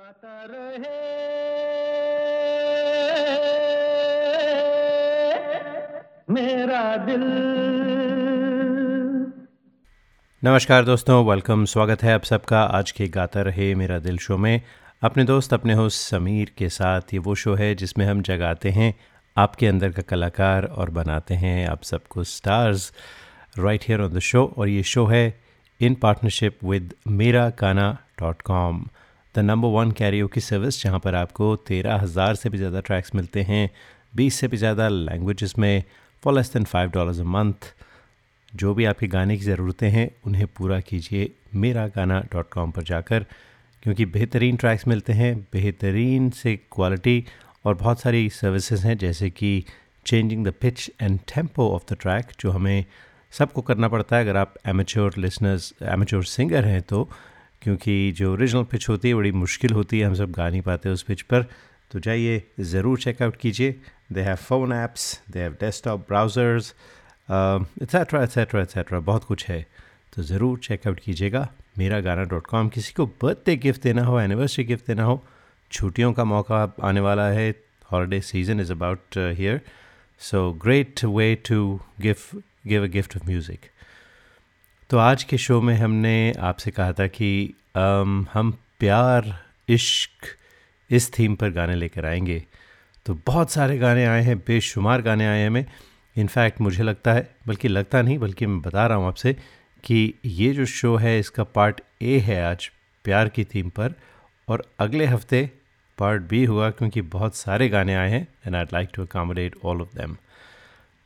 [0.00, 0.98] गाता रहे।
[6.30, 7.24] मेरा दिल।
[10.44, 14.62] नमस्कार दोस्तों वेलकम स्वागत है आप सबका। आज के गाता रहे मेरा दिल शो में।
[15.02, 18.94] अपने दोस्त, अपने होस्ट समीर के साथ ये वो शो है जिसमें हम जगाते हैं
[19.36, 22.92] आपके अंदर का कलाकार और बनाते हैं आप सबको stars
[23.58, 25.40] right here on the show और ये शो है
[25.80, 28.86] in partnership with Mera Gaana dot com
[29.34, 33.14] the number one karaoke की सर्विस जहाँ पर आपको तेरह हज़ार से भी ज़्यादा ट्रैक्स
[33.14, 33.70] मिलते हैं,
[34.16, 35.84] बीस से भी ज़्यादा लैंग्वेज में
[36.22, 37.74] for less than five dollars a month
[38.52, 42.82] जो भी आपके गाने की ज़रूरतें हैं, उन्हें पूरा कीजिए मेरा गाना डॉट कॉम पर
[42.82, 43.26] जाकर,
[43.82, 47.24] क्योंकि बेहतरीन ट्रैक्स मिलते हैं, बेहतरीन से क्वालिटी
[47.64, 49.64] और बहुत सारी सर्विसेज़ हैं, जैसे कि
[50.06, 52.84] changing the pitch and tempo of the track जो हमें
[53.32, 57.08] सबको करना पड़ता है। अगर आप एमेच्योर लिसनर्स एमेच्योर सिंगर हैं तो
[57.62, 60.88] क्योंकि जो ओरिजिनल पिच होती है, बड़ी मुश्किल होती है, हम सब गा नहीं पाते
[60.88, 61.46] उस पिच पर।
[61.90, 63.74] तो जाइए, ज़रूर चेकआउट कीजिए।
[64.12, 66.74] They have phone apps they have desktop browsers
[67.28, 69.66] etcetera etcetera etcetera बहुत कुछ है।
[70.12, 74.64] तो ज़रूर चेकआउट कीजिएगा। मेरा गाना डॉट कॉम किसी को बर्थडे गिफ्ट देना हो एनिवर्सरी
[74.64, 75.22] गिफ्ट देना हो,
[75.70, 77.50] छुट्टियों का मौका आने वाला है।
[77.92, 79.60] Holiday season is about here
[80.20, 82.16] so great way to give
[82.66, 83.66] give a gift of music
[84.90, 90.10] तो आज के शो में हमने आपसे कहा था कि um, हम प्यार इश्क
[90.90, 92.44] इस थीम पर गाने लेकर आएँगे।
[93.06, 95.64] तो बहुत सारे गाने आए हैं बेशुमार गाने आए हैं हमें।
[96.16, 99.36] इनफैक्ट मुझे लगता है बल्कि लगता नहीं बल्कि मैं बता रहा हूँ आपसे
[99.84, 102.70] कि ये जो शो है इसका पार्ट ए है आज
[103.04, 103.94] प्यार की थीम पर
[104.48, 105.50] और अगले हफ़्ते
[105.98, 109.82] पार्ट बी हुआ क्योंकि बहुत सारे गाने आए हैं and I like to accommodate all
[109.82, 110.16] of them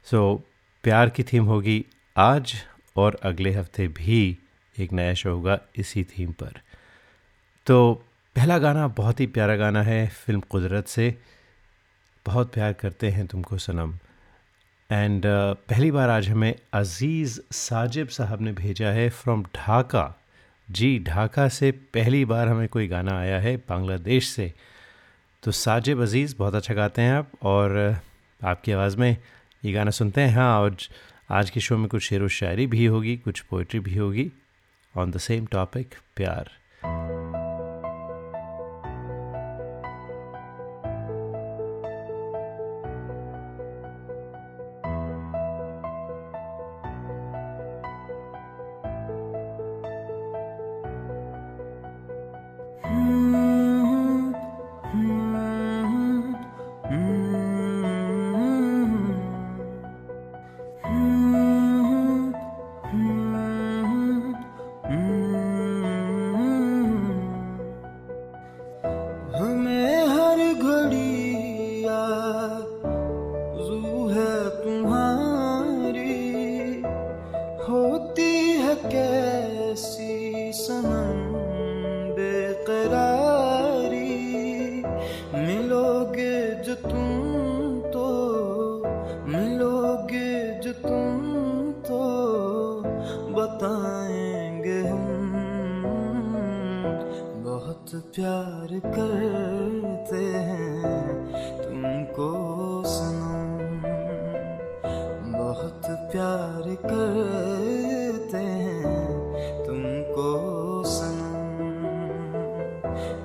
[0.04, 0.44] so
[0.82, 1.84] प्यार की थीम होगी
[2.16, 2.54] आज।
[2.96, 4.38] और अगले हफ़्ते भी
[4.78, 6.60] एक नया शो होगा इसी थीम पर।
[7.66, 8.04] तो
[8.36, 11.18] पहला गाना बहुत ही प्यारा गाना है फ़िल्म कुदरत से।
[12.26, 13.94] बहुत प्यार करते हैं तुमको सनम।
[14.90, 20.14] एंड uh, पहली बार आज हमें अज़ीज़ साजिब साहब ने भेजा है फ्रॉम ढाका।
[20.70, 24.52] जी ढाका से पहली बार हमें कोई गाना आया है बांग्लादेश से।
[25.42, 29.16] तो साजिब अज़ीज़ बहुत अच्छा गाते हैं आप और uh, आपकी आवाज़ में
[29.64, 30.76] ये गाना सुनते हैं। हाँ और
[31.30, 34.32] आज के शो में कुछ शेर व शायरी भी होगी, कुछ पोइट्री भी होगी।
[34.96, 36.50] ऑन द सेम टॉपिक प्यार।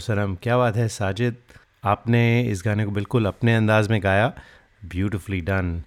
[0.00, 1.36] सरम क्या बात है, साजिद।
[1.84, 4.32] आपने इस गाने को बिल्कुल अपने अंदाज में गाया।
[4.84, 5.82] ब्यूटिफुली डन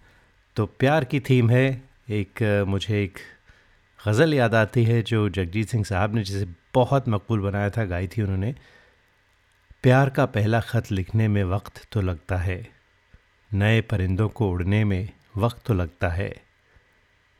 [0.55, 3.17] तो प्यार की थीम है एक, मुझे एक
[4.07, 8.07] गज़ल याद आती है जो जगजीत सिंह साहब ने जिसे बहुत मकबूल बनाया था, गाई
[8.07, 8.55] थी उन्होंने।
[9.83, 12.67] प्यार का पहला ख़त लिखने में वक्त तो लगता है।
[13.53, 16.35] नए परिंदों को उड़ने में वक्त तो लगता है।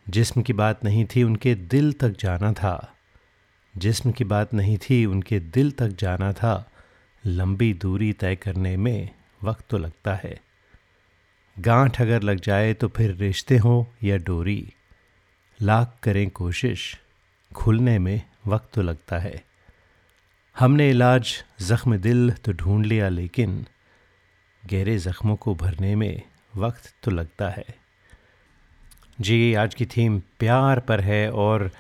[0.10, 2.94] जिस्म की बात नहीं थी, उनके दिल तक जाना था।
[3.78, 6.72] जिस्म की बात नहीं थी, उनके दिल तक जाना था।
[7.26, 9.10] लंबी दूरी तय करने में
[9.44, 10.42] वक्त तो लगता है।
[11.60, 14.74] गांठ अगर लग जाए तो फिर रिश्ते हों या डोरी।
[15.62, 17.00] लाख करें कोशिश,
[17.56, 19.44] खुलने में वक्त तो लगता है।
[20.60, 23.66] हमने इलाज, ज़ख्म दिल तो ढूंढ लिया, लेकिन
[24.72, 26.22] गहरे ज़ख्मों को भरने में
[26.56, 27.66] वक्त तो लगता है।
[29.22, 31.72] जी, आज की थीम प्यार पर है और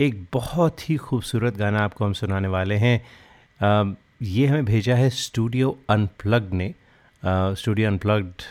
[0.00, 5.78] एक बहुत ही खूबसूरत गाना आपको हम सुनाने वाले हैं। ये हमें भेजा है स्टूडियो
[5.90, 6.74] अनप्लग्ड ने।
[7.22, 8.42] Studio unplugged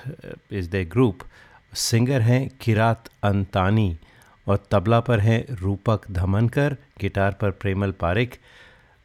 [0.52, 1.20] is the group
[1.74, 3.98] singer हैं किरात अंतानी
[4.48, 8.36] और तबला पर हैं रूपक धमनकर, गिटार पर प्रेमल पारिक।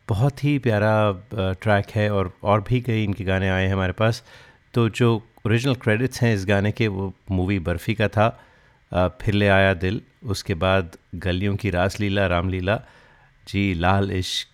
[0.09, 0.93] बहुत ही प्यारा
[1.63, 4.23] ट्रैक है और और भी कई इनके गाने आए हैं हमारे पास।
[4.75, 5.17] तो जो
[5.47, 8.29] ओरिजिनल क्रेडिट्स हैं इस गाने के वो मूवी बर्फ़ी का था।
[9.21, 12.83] फिर ले आया दिल। उसके बाद गलियों की रासलीला, रामलीला।
[13.49, 14.49] जी, लाल इश्क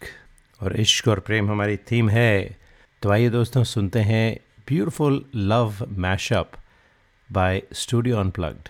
[0.63, 2.59] और इश्क और प्रेम हमारी थीम है।
[3.03, 6.51] तो आइए दोस्तों, सुनते हैं beautiful love mashup
[7.33, 8.69] by studio unplugged.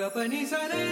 [0.00, 0.84] ಗಪನಿಸರೇ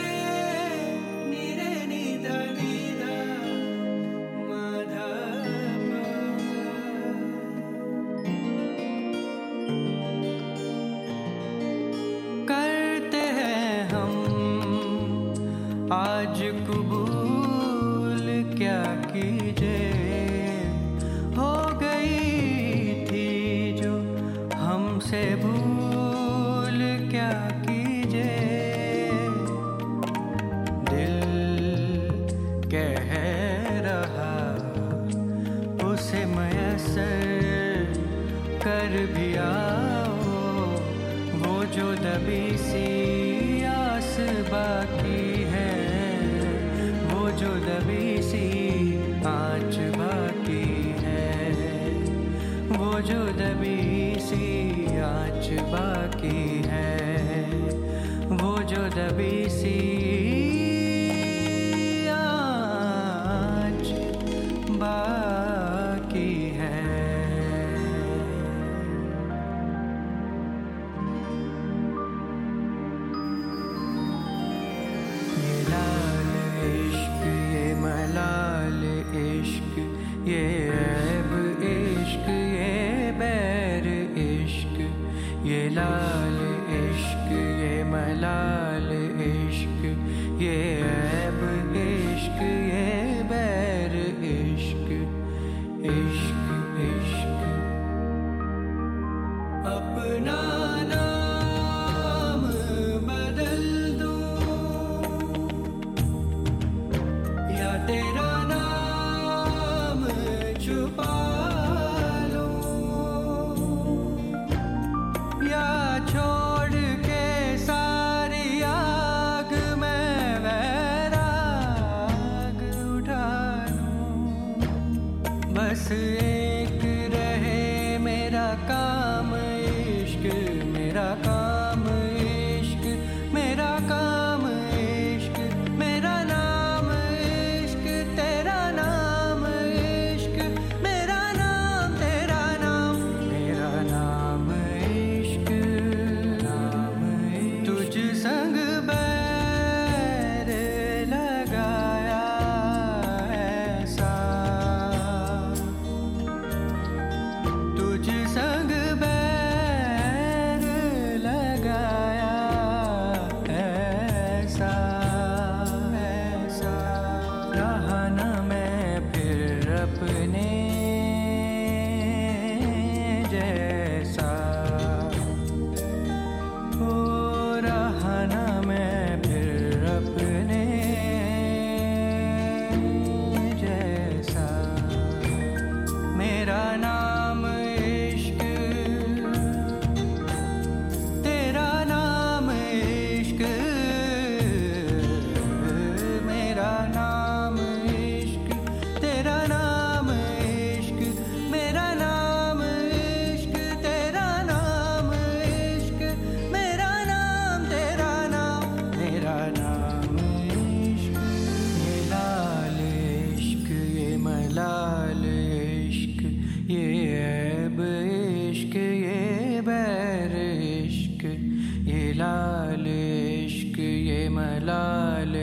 [224.68, 225.34] ये मलाल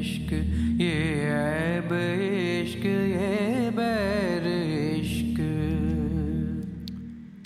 [0.00, 0.32] इश्क,
[0.80, 0.92] ये
[1.28, 4.46] ऐब इश्क, ये बैर
[5.00, 5.38] इश्क।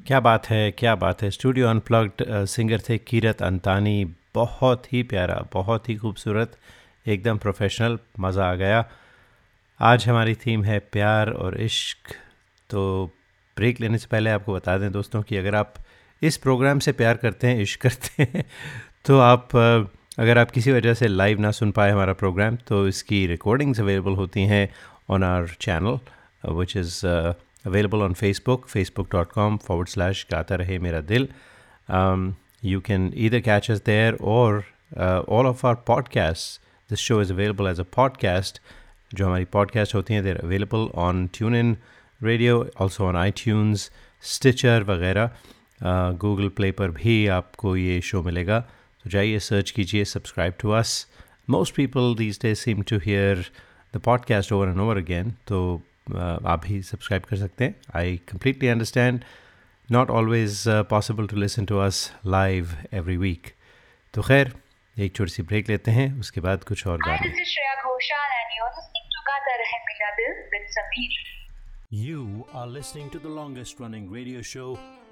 [0.07, 4.05] क्या बात है, क्या बात है। स्टूडियो अनप्लग्ड सिंगर थे कीरत अंतानी।
[4.35, 6.59] बहुत ही प्यारा, बहुत ही खूबसूरत,
[7.07, 8.85] एकदम प्रोफेशनल, मज़ा आ गया।
[9.81, 12.15] आज हमारी थीम है प्यार और इश्क।
[12.71, 13.11] तो
[13.57, 15.75] ब्रेक लेने से पहले आपको बता दें दोस्तों कि अगर आप
[16.23, 18.45] इस प्रोग्राम से प्यार करते हैं, इश्क करते हैं
[19.05, 19.49] तो आप
[20.19, 24.13] अगर आप किसी वजह से लाइव ना सुन पाए हमारा प्रोग्राम तो इसकी रिकॉर्डिंग्स अवेलेबल
[24.13, 24.69] होती हैं
[25.11, 25.99] on our channel
[26.51, 31.29] which is available on Facebook Facebook dot com forward slash Gata Rahe Mera Dil
[32.65, 34.65] you can either catch us there or
[35.29, 38.61] all of our podcast this show is available as a podcast
[39.15, 41.77] जो हमारी podcast होती हैं there available on TuneIn
[42.23, 43.91] radio also on iTunes
[44.23, 45.31] Stitcher वगैरह
[46.13, 48.65] Google Play पर भी आपको ये show मिलेगा।
[49.05, 51.07] तो जाइए सर्च कीजिए subscribe to us
[51.51, 53.45] most people these days seem to hear
[53.95, 55.83] the podcast over and over again तो
[56.47, 59.25] आप भी सब्सक्राइब कर सकते हैं। I completely understand
[59.93, 63.53] not always possible to listen to us live every week
[64.15, 64.53] तो खैर
[64.99, 67.33] एक छोटी सी ब्रेक लेते हैं उसके बाद कुछ और गाने।
[71.93, 74.71] You are listening to the longest running radio show,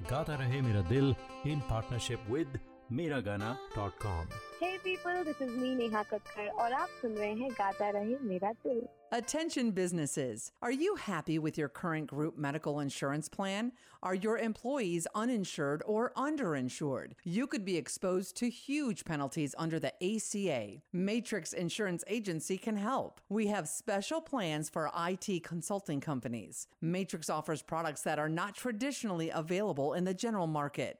[0.09, 2.57] Gata Rahe Mera Dil, in partnership with
[2.92, 4.27] Miragana.com.
[4.60, 8.51] Hey people, this is me Neha Kakkar और आप सुन रहे हैं गाता रहे मेरा
[8.66, 10.51] दिल Attention businesses.
[10.62, 13.72] Are you happy with your current group medical insurance plan?
[14.04, 17.13] Are your employees uninsured or underinsured?
[17.24, 20.82] You could be exposed to huge penalties under the ACA.
[20.92, 23.22] Matrix Insurance Agency can help.
[23.30, 26.68] We have special plans for IT consulting companies.
[26.82, 31.00] Matrix offers products that are not traditionally available in the general market.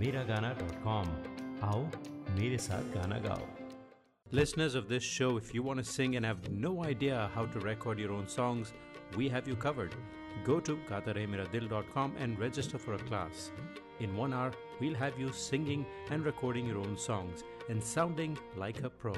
[0.00, 1.06] Miragana.com.
[1.64, 1.84] आओ
[2.38, 3.46] मेरे साथ गाना गाओ
[4.38, 7.60] Listeners of this show, if you want to sing and have no idea how to
[7.60, 8.72] record your own songs,
[9.16, 9.94] we have you covered.
[10.48, 13.50] Go to gatarehmeradil.com and register for a class.
[14.00, 18.82] In one hour, we'll have you singing and recording your own songs and sounding like
[18.84, 19.14] a pro.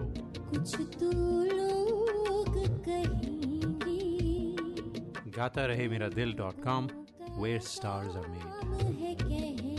[5.40, 6.88] gatarehmeradil.com,
[7.36, 9.73] where stars are made.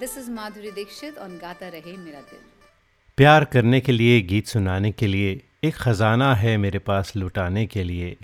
[0.00, 2.38] This is Madhuri Dixit और गाता रहे मेरा दिल
[3.16, 7.82] प्यार करने के लिए, गीत सुनाने के लिए, एक ख़जाना है मेरे पास लुटाने के
[7.82, 8.16] लिए।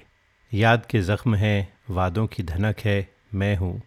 [0.54, 3.82] याद के ज़ख्म है, वादों की धनक है, मैं हूँ।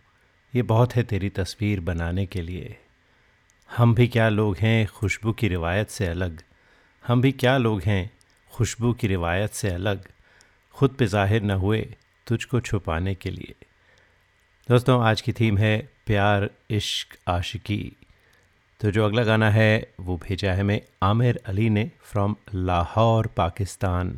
[0.56, 2.78] ये बहुत है तेरी तस्वीर बनाने के लिए।
[3.70, 6.44] हम भी क्या लोग हैं, खुशबू की रिवायत से अलग।
[7.08, 8.12] हम भी क्या लोग हैं,
[8.52, 10.08] खुशबू की रिवायत से अलग।
[10.76, 11.96] ख़ुद पे ज़ाहिर न हुए,
[12.28, 13.56] तुझको छुपाने के लिए।
[14.70, 17.96] दोस्तों आज की थीम है प्यार इश्क आशिकी।
[18.82, 24.12] तो जो अगला गाना है वो भेजा है हमें आमिर अली ने फ्रॉम लाहौर पाकिस्तान।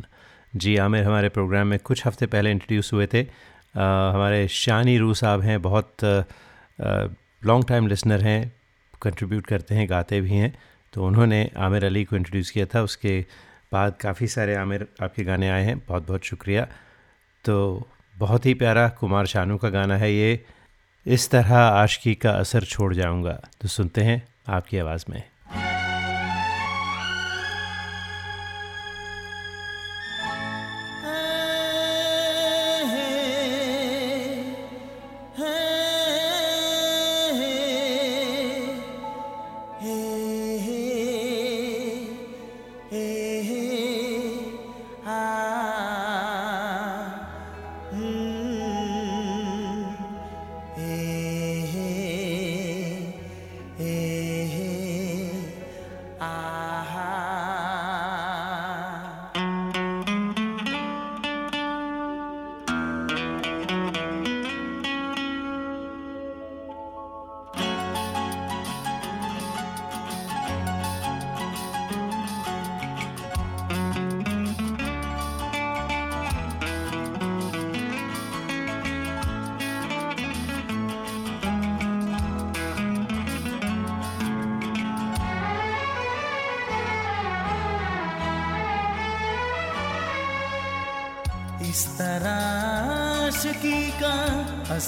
[0.56, 5.14] जी आमिर हमारे प्रोग्राम में कुछ हफ़्ते पहले इंट्रोड्यूस हुए थे। आ, हमारे शानी रू
[5.14, 6.04] साहब हैं बहुत
[7.46, 8.42] लॉन्ग टाइम लिसनर हैं
[9.02, 10.54] कंट्रीब्यूट करते हैं गाते भी हैं।
[10.94, 13.20] तो उन्होंने आमिर अली को इंट्रोड्यूस किया था उसके
[13.72, 16.68] बाद काफ़ी सारे आमिर आपके गाने आए हैं बहुत बहुत शुक्रिया।
[17.46, 17.88] तो
[18.20, 20.46] बहुत ही प्यारा कुमार शानू का गाना है ये।
[21.06, 25.24] इस तरह आशकी का असर छोड़ जाऊँगा। तो सुनते हैं आपकी आवाज़ में।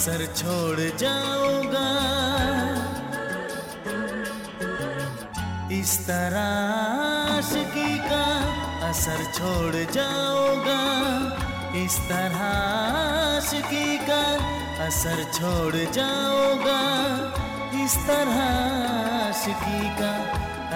[0.02, 1.90] असर छोड़ जाऊँगा।
[5.72, 6.38] इस तरह
[7.34, 8.24] आशिकी का
[8.88, 10.80] असर छोड़ जाऊँगा।
[11.84, 14.24] इस तरह आशिकी का
[14.86, 16.80] असर छोड़ जाऊँगा।
[17.84, 18.42] इस तरह
[19.20, 20.12] आशिकी का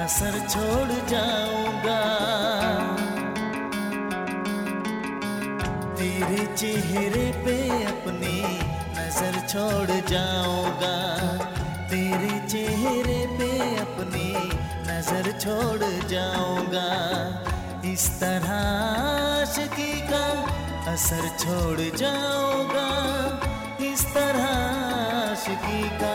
[0.03, 1.99] असर छोड़ जाऊँगा।
[5.97, 8.73] तेरे चेहरे पे अपनी
[9.15, 10.95] नज़र छोड़ जाऊँगा।
[11.89, 13.47] तेरे चेहरे पे
[13.79, 14.27] अपनी
[14.87, 16.89] नज़र छोड़ जाऊँगा।
[17.91, 20.25] इस तरह आशिकी का
[20.93, 22.89] असर छोड़ जाऊँगा।
[23.87, 26.13] इस तरह आशिकी का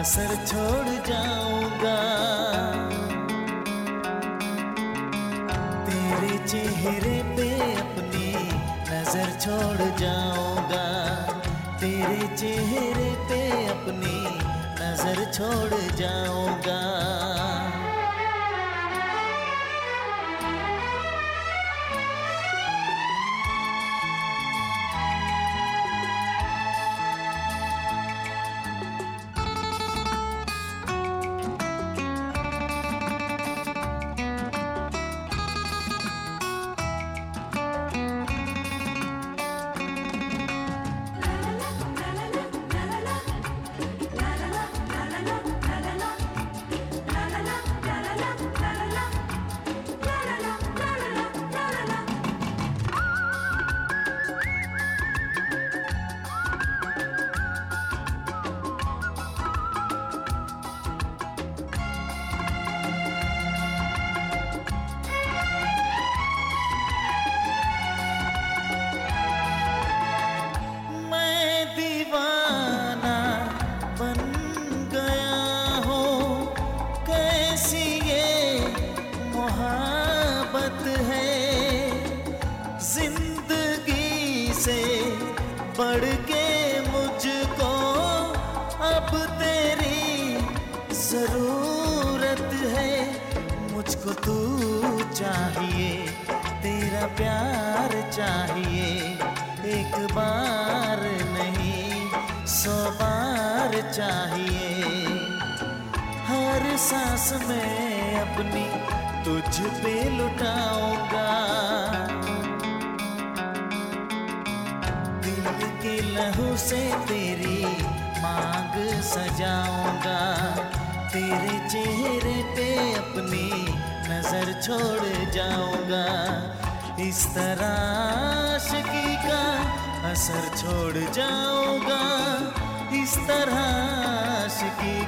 [0.00, 1.96] असर छोड़ जाऊँगा।
[5.86, 8.28] तेरे चेहरे पे अपनी
[8.90, 10.63] नज़र छोड़ जाऊँगा।
[11.84, 14.14] तेरे चेहरे पे अपनी
[14.78, 16.80] नज़र छोड़ जाऊँगा।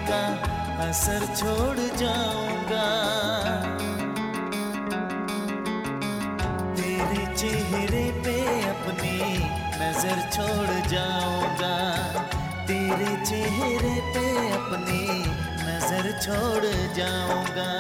[0.09, 0.23] का
[0.85, 2.87] असर छोड़ जाऊँगा।
[6.77, 8.37] तेरे चेहरे पे
[8.69, 9.19] अपनी
[9.81, 11.75] नज़र छोड़ जाऊँगा।
[12.69, 15.03] तेरे चेहरे पे अपनी
[15.67, 16.65] नज़र छोड़
[16.97, 17.71] जाऊँगा।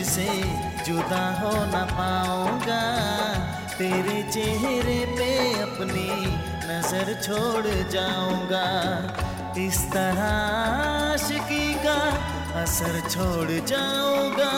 [0.00, 0.26] तुझसे
[0.84, 2.82] जुदा हो न पाऊँगा।
[3.72, 5.28] तेरे चेहरे पे
[5.60, 6.06] अपनी
[6.68, 8.64] नज़र छोड़ जाऊँगा।
[9.60, 11.96] इस तरह आशिकी का
[12.62, 14.52] असर छोड़ जाऊँगा।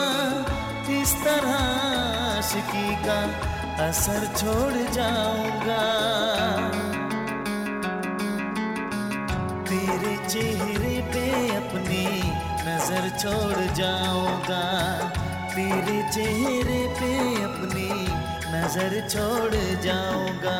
[0.99, 3.19] इस तरह आशिकी का
[3.87, 5.81] असर छोड़ जाऊँगा।
[9.67, 11.27] तेरे चेहरे पे
[11.57, 12.07] अपनी
[12.65, 14.63] नज़र छोड़ जाऊँगा।
[15.55, 17.09] तेरे चेहरे पे
[17.43, 17.89] अपनी
[18.53, 20.57] नज़र छोड़ जाऊँगा।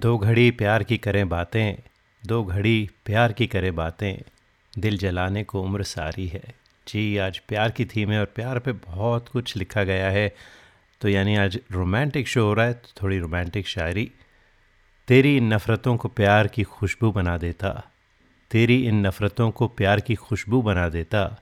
[0.00, 1.88] दो घड़ी प्यार की करें बातें,
[2.26, 4.22] दो घड़ी प्यार की करें बातें।
[4.78, 6.54] दिल जलाने को उम्र सारी है।
[6.88, 10.36] जी, आज प्यार की थीम है और प्यार पे बहुत कुछ लिखा गया है।
[11.00, 14.10] तो यानी आज रोमांटिक शो हो रहा है तो थोड़ी रोमांटिक शायरी।
[15.08, 17.90] तेरी इन नफ़रतों को प्यार की खुशबू बना देता।
[18.50, 21.40] तेरी इन नफ़रतों को प्यार की खुशबू बना देता।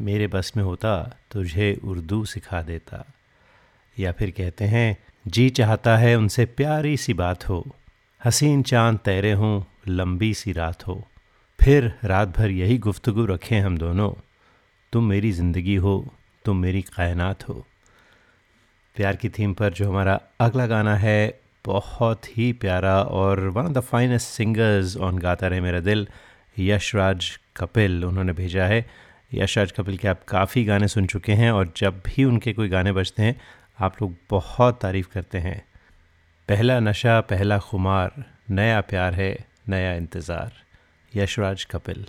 [0.00, 3.04] मेरे बस में होता, तुझे उर्दू सिखा देता।
[3.98, 7.76] या फिर कहते हैं, जी चाहता है उनसे प्यारी सी बात हो।
[8.26, 11.08] हसीन चाँद तैरे हों, लंबी सी रात हो।
[11.60, 14.12] फिर रात भर यही गुफ्तगु रखें हम दोनों।
[14.92, 17.66] तुम मेरी ज़िंदगी हो, तुम मेरी कायनात हो।
[18.96, 23.72] प्यार की थीम पर जो हमारा अगला गाना है, बहुत ही प्यारा और one of
[23.72, 26.08] the finest singers on Gata Rahe Mera दिल,
[26.58, 28.86] यशराज कपिल उन्होंने भेजा है।
[29.34, 32.92] यशराज कपिल के आप काफ़ी गाने सुन चुके हैं और जब भी उनके कोई गाने
[32.92, 33.40] बजते हैं,
[33.80, 35.73] आप लोग बहुत तारीफ़ करते हैं।
[36.48, 38.10] पहला नशा पहला खुमार
[38.50, 39.32] नया प्यार है
[39.68, 40.52] नया इंतज़ार।
[41.16, 42.04] Yashraj Kapil.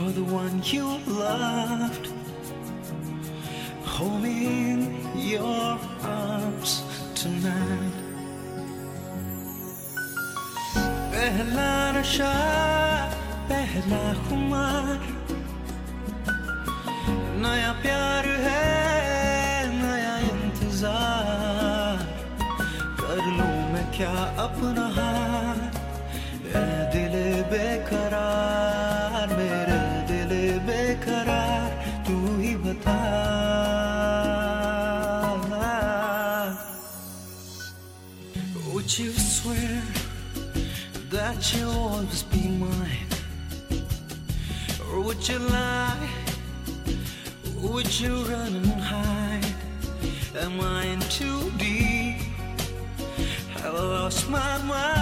[0.00, 2.08] for the one you loved?
[3.84, 4.80] Hold me in
[5.16, 6.82] your arms
[7.14, 7.96] tonight.
[11.16, 12.32] पहला नशा
[13.50, 14.98] पहला खुमार
[17.42, 18.64] नया प्यार है
[19.80, 22.04] नया इंतजार
[23.00, 24.14] कर लूं मैं क्या
[24.46, 24.86] अपना
[39.41, 39.81] swear
[41.09, 43.07] that you'll always be mine?
[44.87, 46.09] Or would you lie?
[47.57, 49.55] Would you run and hide?
[50.35, 52.21] Am I in too deep?
[53.55, 55.00] Have I lost my mind?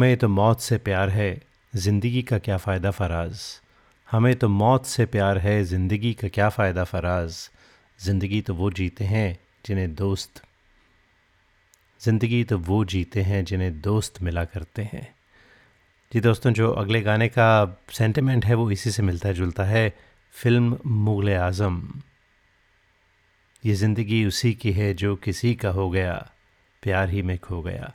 [0.00, 1.40] हमें तो मौत से प्यार है,
[1.72, 3.40] ज़िंदगी का क्या फ़ायदा फराज?
[4.08, 7.36] हमें तो मौत से प्यार है, ज़िंदगी का क्या फ़ायदा फराज?
[7.98, 10.42] ज़िंदगी तो वो जीते हैं जिन्हें दोस्त,
[12.00, 15.06] ज़िंदगी तो वो जीते हैं जिन्हें दोस्त मिला करते हैं।
[16.12, 19.88] जी दोस्तों, जो अगले गाने का सेंटिमेंट है, वो इसी से मिलता जुलता है,
[20.34, 21.82] फ़िल्म मुग़ल आज़म।
[23.62, 26.30] ये ज़िंदगी उसी की है जो किसी का हो गया,
[26.82, 27.94] प्यार ही में खो गया।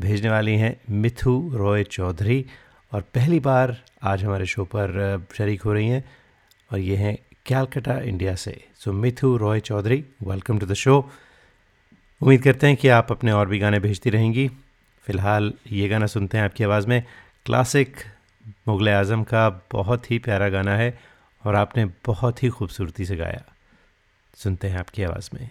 [0.00, 2.44] भेजने वाली हैं मिथु रॉय चौधरी।
[2.92, 6.04] और पहली बार आज हमारे शो पर शरीक हो रही हैं
[6.70, 10.98] और ये हैं कैलकटा, इंडिया से। So Mithu Roy Chowdhury welcome to the show
[12.20, 14.48] उम्मीद करते हैं कि आप अपने और भी गाने भेजती रहेंगी।
[15.04, 17.02] फ़िलहाल ये गाना सुनते हैं आपकी आवाज़ में।
[17.46, 17.96] क्लासिक
[18.68, 20.98] मुग़ल आज़म का बहुत ही प्यारा गाना है
[21.44, 23.42] और आपने बहुत ही खूबसूरती से गाया।
[24.34, 25.50] सुनते हैं आपकी आवाज़ में।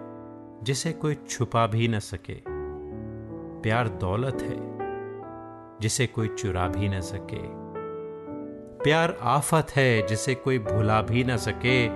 [0.63, 2.41] जिसे कोई छुपा भी न सके।
[3.61, 4.77] प्यार दौलत है,
[5.81, 7.61] जिसे कोई चुरा भी न सके।
[8.83, 11.87] प्यार आफत है, जिसे कोई भुला भी न सके।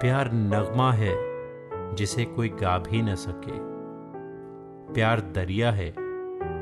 [0.00, 1.14] प्यार नगमा है,
[1.94, 3.74] जिसे कोई गा भी न सके।
[4.92, 5.94] प्यार दरिया है,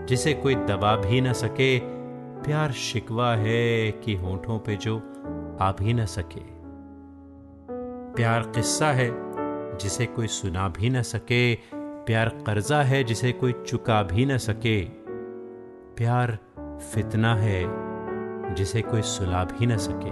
[0.07, 1.79] जिसे कोई दबा भी न सके।
[2.43, 4.99] प्यार शिकवा है कि होठों पे जो
[5.61, 6.53] आ भी न सके।
[8.15, 9.32] प्यार किस्सा है
[9.83, 11.55] जिसे कोई सुना भी न सके।
[12.07, 14.85] प्यार कर्जा है जिसे कोई चुका भी न सके।
[15.97, 16.39] प्यार
[16.95, 17.61] फितना है
[18.55, 20.11] जिसे कोई सुला भी न सके।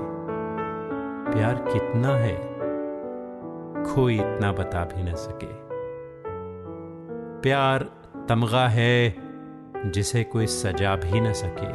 [1.33, 2.37] प्यार कितना है,
[3.95, 5.53] कोई इतना बता भी न सके।
[7.41, 7.91] प्यार
[8.29, 9.17] तमगा है
[9.87, 11.73] जिसे कोई सजा भी न सके।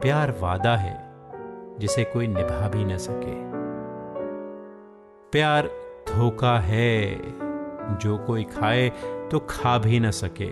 [0.00, 1.12] प्यार वादा है
[1.78, 3.36] जिसे कोई निभा भी न सके।
[5.30, 5.70] प्यार
[6.18, 7.18] धोखा है।
[7.98, 8.88] जो कोई खाए
[9.30, 10.48] तो खा भी न सके।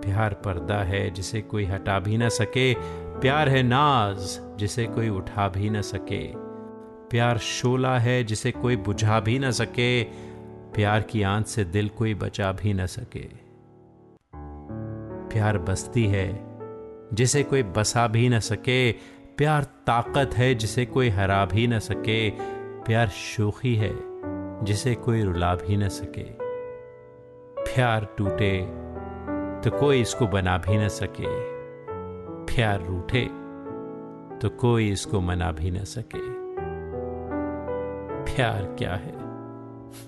[0.00, 2.74] प्यार पर्दा है जिसे कोई हटा भी न सके।
[3.20, 6.32] प्यार है नाज जिसे कोई उठा भी न सके।
[7.10, 10.02] प्यार शोला है जिसे कोई बुझा भी न सके।
[10.74, 13.28] प्यार की आँच से दिल कोई बचा भी न सके।
[15.32, 16.44] प्यार बस्ती है
[17.12, 18.92] जिसे कोई बसा भी न सके।
[19.36, 22.30] प्यार ताकत है जिसे कोई हरा भी न सके।
[22.82, 24.05] प्यार शोखी है
[24.66, 26.24] जिसे कोई रुला भी न सके।
[27.58, 28.66] प्यार टूटे
[29.60, 31.26] तो कोई इसको बना भी न सके।
[32.44, 33.28] प्यार रूठे
[34.38, 36.20] तो कोई इसको मना भी न सके।
[38.24, 39.14] प्यार क्या है?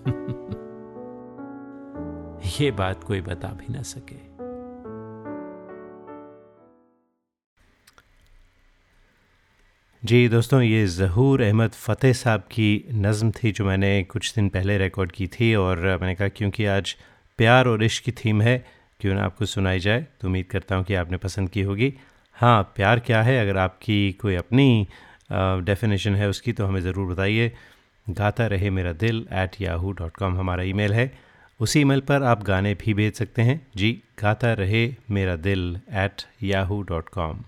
[2.64, 4.27] ये बात कोई बता भी न सके।
[10.02, 14.76] जी दोस्तों, ये ज़हूर अहमद फ़तेह साहब की नज़म थी जो मैंने कुछ दिन पहले
[14.78, 16.94] रिकॉर्ड की थी और मैंने कहा, क्योंकि आज
[17.38, 18.56] प्यार और इश्क की थीम है,
[19.00, 20.06] क्यों ना आपको सुनाई जाए?
[20.20, 21.92] तो उम्मीद करता हूँ कि आपने पसंद की होगी।
[22.36, 23.40] हाँ प्यार क्या है?
[23.40, 24.86] अगर आपकी कोई अपनी
[25.32, 27.52] डेफिनेशन है उसकी तो हमें ज़रूर बताइए।
[28.06, 31.12] Gata Rahe Mera Dil at Yahoo dot com हमारा ईमेल है।
[31.60, 33.92] उसी ईमेल पर आप गाने भी भेज सकते हैं। जी,
[34.22, 37.44] गाता रहे मेरा Dil at Yahoo dot com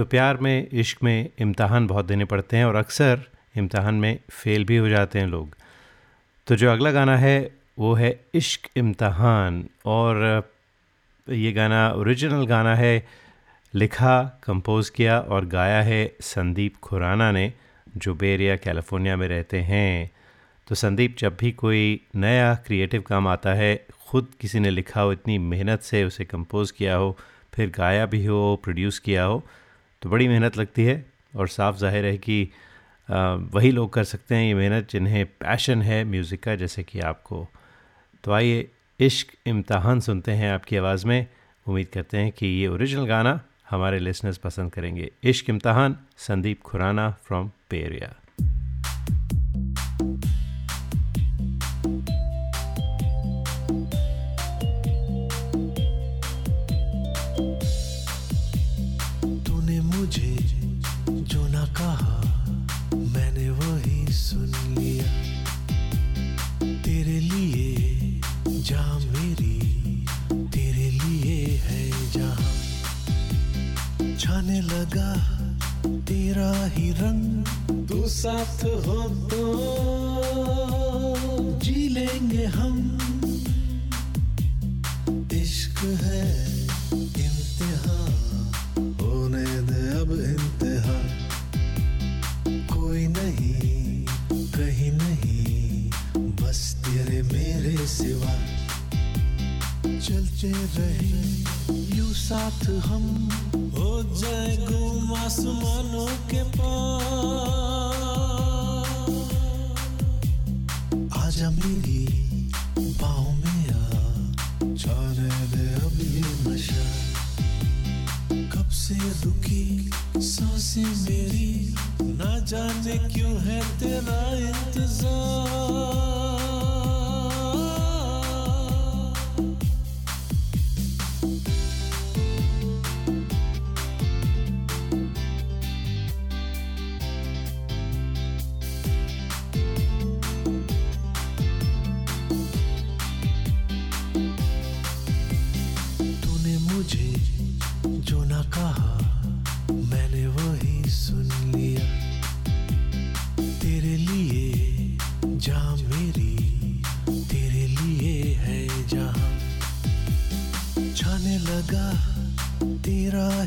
[0.00, 3.20] तो प्यार में, इश्क में इम्तहान बहुत देने पड़ते हैं और अक्सर
[3.56, 5.56] इम्तहान में फ़ेल भी हो जाते हैं लोग।
[6.46, 10.48] तो जो अगला गाना है, वो है इश्क इम्तहान और
[11.28, 13.06] ये गाना ओरिजिनल गाना है,
[13.74, 17.52] लिखा, कंपोज़ किया और गाया है संदीप खुराना ने,
[17.96, 20.10] जो बेरिया कैलिफ़ोर्निया में रहते हैं।
[20.68, 25.12] तो संदीप, जब भी कोई नया क्रिएटिव काम आता है, ख़ुद किसी ने लिखा हो,
[25.12, 27.16] इतनी मेहनत से उसे कंपोज़ किया हो,
[27.54, 29.46] फिर गाया भी हो, प्रोड्यूस किया हो
[30.02, 31.04] तो बड़ी मेहनत लगती है
[31.36, 32.42] और साफ़ ज़ाहिर है कि
[33.54, 37.46] वही लोग कर सकते हैं ये मेहनत जिन्हें पैशन है म्यूज़िक का, जैसे कि आपको।
[38.24, 38.68] तो आइए
[39.00, 41.26] इश्क इम्तहान सुनते हैं आपकी आवाज़ में।
[41.66, 43.40] उम्मीद करते हैं कि ये ओरिजिनल गाना
[43.70, 48.14] हमारे लिसनर्स पसंद करेंगे। Ishq Imtihaan, Sandeep Khurana from bay area.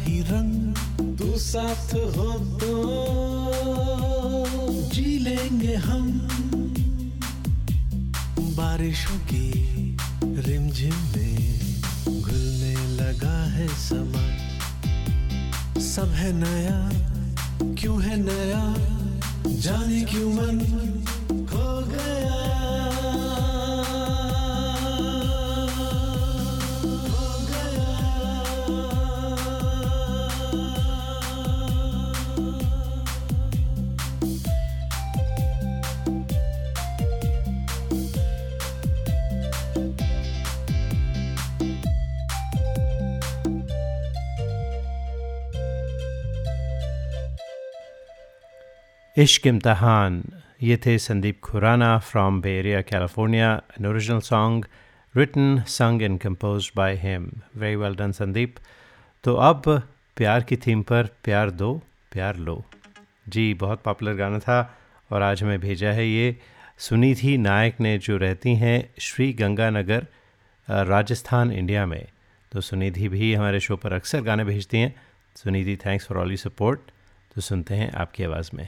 [0.04, 0.76] ही रंग
[1.18, 2.72] तू साथ हो तो
[4.90, 6.20] जी लेंगे हम।
[8.58, 9.52] बारिशों की
[10.24, 11.82] रिमझिम में
[12.22, 14.26] घुलने लगा है समा।
[15.82, 16.80] सब है नया,
[17.76, 18.64] क्यों है नया?
[19.48, 20.93] जाने क्यों मन?
[49.24, 50.16] इश्क इम्तहान
[50.64, 54.66] ये थे Sandeep Khurana from bay area California an original song
[55.16, 58.56] written sung and composed by him very well done Sandeep
[59.24, 59.64] तो अब
[60.18, 61.72] प्यार की थीम पर प्यार दो,
[62.12, 62.64] प्यार लो।
[63.30, 64.60] जी, बहुत पॉपुलर गाना था
[65.12, 66.36] और आज हमें भेजा है ये।
[66.80, 70.08] सुनिधि नायक ने जो रहती हैं श्री गंगानगर
[70.68, 72.06] राजस्थान, इंडिया में।
[72.52, 74.94] तो सुनिधि भी हमारे शो पर अक्सर गाने भेजती हैं।
[75.36, 76.92] Sunidhi thanks for all you support
[77.36, 78.68] तो सुनते हैं आपकी आवाज़ में।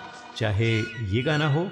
[0.37, 0.71] चाहे
[1.13, 1.69] ये गाना हो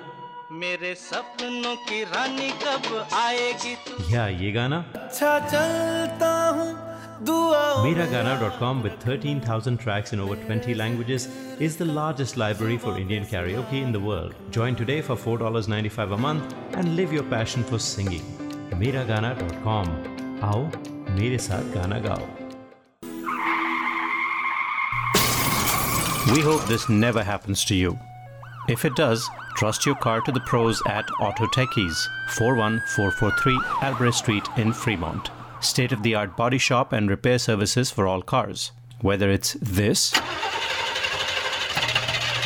[0.61, 6.89] मेरे सपनों की रानी कब आएगी तू या ये गाना अच्छा चलता हूँ
[7.21, 11.27] Miragana.com with 13,000 tracks in over 20 languages
[11.59, 14.33] is the largest library for Indian karaoke in the world.
[14.51, 18.23] Join today for $4.95 a month and live your passion for singing.
[18.83, 19.87] Miragana.com.
[20.43, 20.63] आओ
[21.19, 22.27] मेरे साथ गाना गाओ
[26.33, 27.97] We hope this never happens to you.
[28.68, 32.06] If it does, trust your car to the pros at Auto Techies,
[32.36, 35.30] 41443 Albrecht Street in Fremont.
[35.60, 38.72] State of the art body shop and repair services for all cars.
[39.00, 40.12] Whether it's this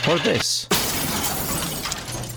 [0.09, 0.67] or this.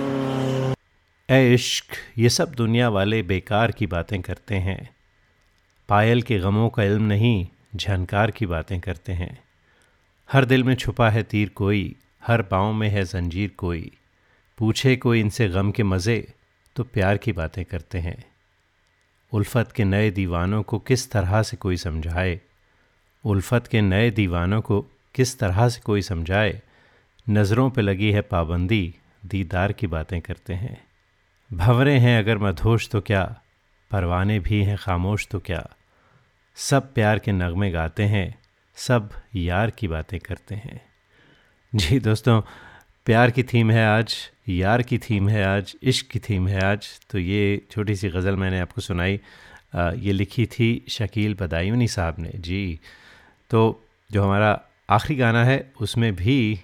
[1.30, 1.84] ए इश्क
[2.18, 4.94] ये सब दुनिया वाले बेकार की बातें करते हैं
[5.89, 9.43] पायल के गमों का इल्म नहीं, झनकार की बातें करते हैं।
[10.31, 11.95] हर दिल में छुपा है तीर कोई,
[12.27, 13.91] हर पाँव में है जंजीर कोई।
[14.57, 16.33] पूछे कोई इनसे गम के मज़े
[16.75, 18.25] तो प्यार की बातें करते हैं।
[19.33, 22.41] उल्फत के नए दीवानों को किस तरह से कोई समझाए?
[23.25, 24.85] उल्फत के नए दीवानों को
[25.15, 26.61] किस तरह से कोई समझाए?
[27.29, 30.83] नज़रों पे लगी है पाबंदी, दीदार की बातें करते हैं।
[31.53, 33.41] भंवरे हैं अगर मधोश तो क्या?
[33.91, 35.69] परवाने भी हैं खामोश तो क्या?
[36.57, 38.35] सब प्यार के नगमे गाते हैं,
[38.77, 40.79] सब यार की बातें करते हैं।
[41.73, 42.41] जी दोस्तों,
[43.07, 44.15] प्यार की थीम है आज,
[44.49, 48.35] यार की थीम है आज, इश्क की थीम है आज। तो ये छोटी सी गज़ल
[48.35, 49.19] मैंने आपको सुनाई।
[49.75, 52.79] ये लिखी थी शकील बदायूनी साहब ने। जी
[53.49, 56.59] तो जो हमारा आखिरी गाना है, उसमें भी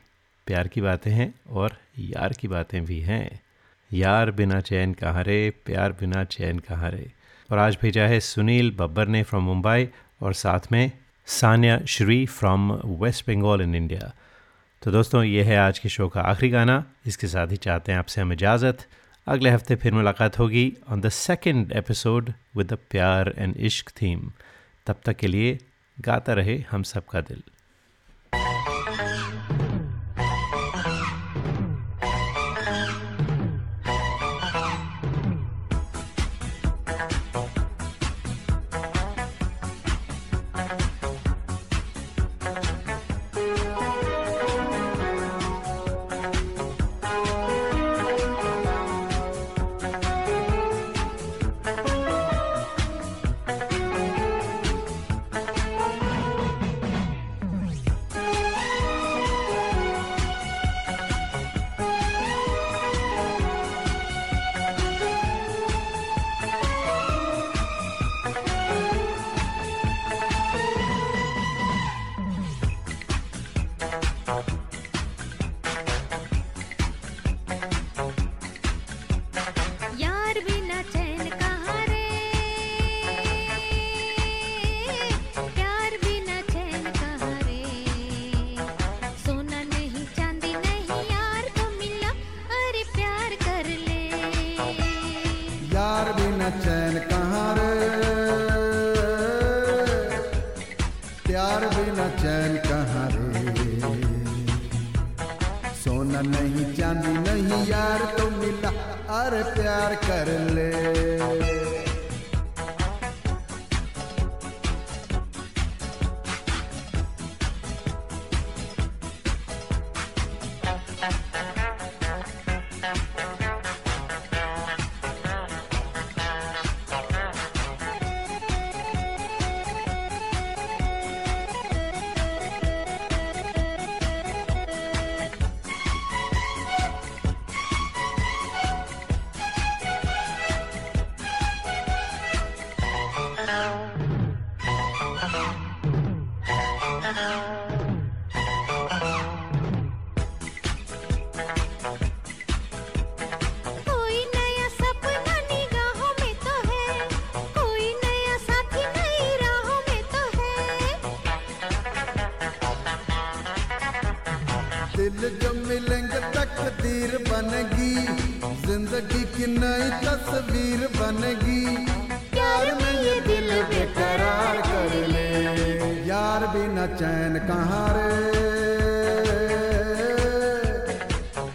[0.48, 3.42] प्यार की बातें हैं और यार की बातें भी हैं।
[3.92, 7.12] यार बिना चैन कहाँ रे, प्यार बिना चैन कहाँ रे।
[7.54, 9.88] और आज भेजा है सुनील बब्बर ने फ्रॉम मुंबई
[10.22, 10.92] और साथ में
[11.26, 14.12] Sanya Shri from West Bengal in India
[14.82, 18.00] तो दोस्तों, ये है आज के शो का आखिरी गाना। इसके साथ ही चाहते हैं
[18.00, 18.86] आपसे हम इजाज़त।
[19.28, 24.32] अगले हफ़्ते फिर मुलाकात होगी on the second episode with the pyaar and ishq theme
[24.86, 25.58] तब तक के लिए
[25.98, 27.44] गाता रहे हम सबका दिल।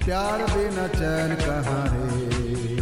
[0.09, 2.78] प्यार बिना चैन कहाँ रे?